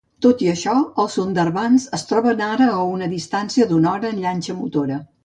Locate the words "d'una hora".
3.73-4.11